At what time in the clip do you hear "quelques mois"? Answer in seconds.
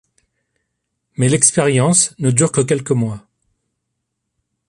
2.61-3.23